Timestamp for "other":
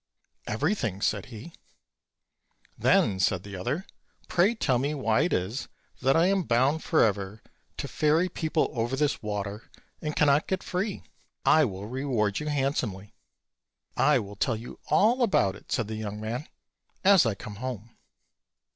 3.55-3.85